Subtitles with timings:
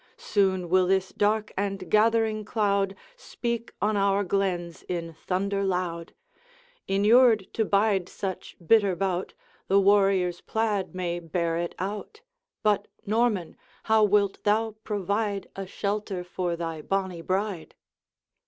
[0.17, 6.15] Soon will this dark and gathering cloud Speak on our glens in thunder loud.
[6.87, 9.35] Inured to bide such bitter bout,
[9.67, 12.21] The warrior's plaid may bear it out;
[12.63, 17.75] But, Norman, how wilt thou provide A shelter for thy bonny bride?''